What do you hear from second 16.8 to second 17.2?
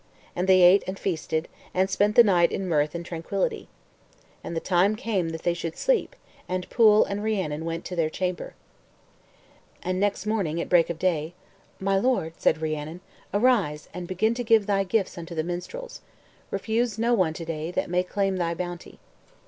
no